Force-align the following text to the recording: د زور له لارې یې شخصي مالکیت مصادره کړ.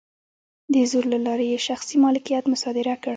د 0.73 0.75
زور 0.91 1.05
له 1.13 1.19
لارې 1.25 1.45
یې 1.51 1.59
شخصي 1.67 1.95
مالکیت 2.03 2.43
مصادره 2.53 2.95
کړ. 3.03 3.09